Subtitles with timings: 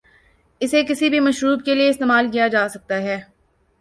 [0.61, 3.17] اسے کسی بھی مشروب کے لئے استعمال کیا جاسکتا ہے۔